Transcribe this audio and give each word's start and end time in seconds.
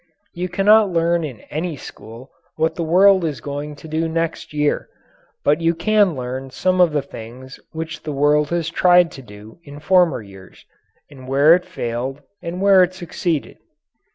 You 0.33 0.49
cannot 0.49 0.89
learn 0.89 1.23
in 1.23 1.41
any 1.51 1.75
school 1.77 2.31
what 2.55 2.73
the 2.73 2.81
world 2.83 3.23
is 3.23 3.39
going 3.39 3.75
to 3.75 3.87
do 3.87 4.09
next 4.09 4.51
year, 4.51 4.89
but 5.43 5.61
you 5.61 5.75
can 5.75 6.15
learn 6.15 6.49
some 6.49 6.81
of 6.81 6.91
the 6.91 7.03
things 7.03 7.59
which 7.71 8.01
the 8.01 8.11
world 8.11 8.49
has 8.49 8.71
tried 8.71 9.11
to 9.11 9.21
do 9.21 9.59
in 9.63 9.79
former 9.79 10.19
years, 10.19 10.65
and 11.11 11.27
where 11.27 11.53
it 11.53 11.65
failed 11.65 12.23
and 12.41 12.63
where 12.63 12.81
it 12.81 12.95
succeeded. 12.95 13.59